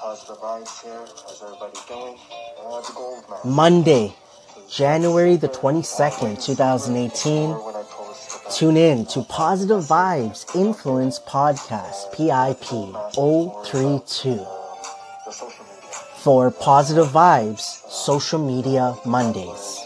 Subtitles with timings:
[0.00, 1.06] Positive vibes here.
[1.26, 2.16] How's everybody doing?
[2.58, 3.38] Uh, the gold man.
[3.54, 4.14] Monday,
[4.70, 7.54] January the 22nd, 2018.
[8.50, 12.64] Tune in to Positive Vibes Influence Podcast, PIP
[13.14, 14.46] 032,
[16.16, 17.60] for Positive Vibes
[17.90, 19.80] Social Media Mondays.